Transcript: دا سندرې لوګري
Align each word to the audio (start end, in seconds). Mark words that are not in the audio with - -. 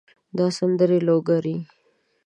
دا 0.37 0.47
سندرې 0.57 0.99
لوګري 1.07 1.55